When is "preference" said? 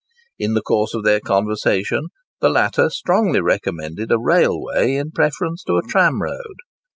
5.11-5.63